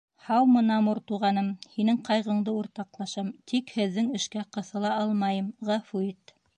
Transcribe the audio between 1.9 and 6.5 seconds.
ҡайғыңды уртаҡлашам, тик һеҙҙең эшкә ҡыҫыла алмайым, ғәфү ит.